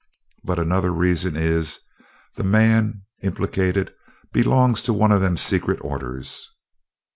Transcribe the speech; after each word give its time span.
But 0.43 0.57
another 0.57 0.91
reason 0.91 1.35
is 1.35 1.75
that 2.33 2.41
the 2.41 2.43
man 2.43 3.03
implicated 3.21 3.93
belongs 4.33 4.81
to 4.81 4.93
one 4.93 5.11
of 5.11 5.21
them 5.21 5.37
secret 5.37 5.77
orders." 5.83 6.49